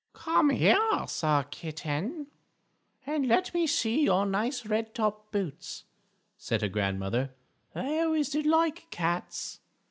"Come 0.13 0.49
here, 0.49 0.81
Sir 1.05 1.45
Kitten, 1.51 2.25
and 3.05 3.27
let 3.27 3.53
me 3.53 3.67
see 3.67 4.01
your 4.05 4.25
nice 4.25 4.65
red 4.65 4.95
top 4.95 5.31
boots," 5.31 5.83
said 6.39 6.61
her 6.63 6.69
Grandmother. 6.69 7.35
"I 7.75 7.99
always 7.99 8.29
did 8.29 8.47
like 8.47 8.89
cats." 8.89 9.59